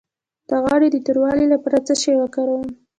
د 0.49 0.49
غاړې 0.63 0.87
د 0.91 0.97
توروالي 1.05 1.45
لپاره 1.53 1.77
څه 1.87 1.93
شی 2.01 2.13
وکاروم؟ 2.17 2.65